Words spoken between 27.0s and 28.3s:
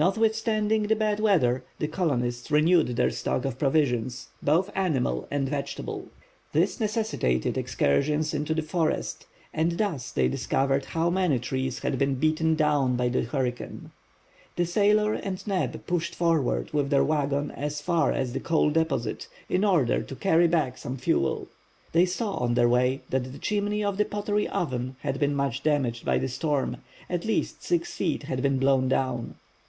at least six feet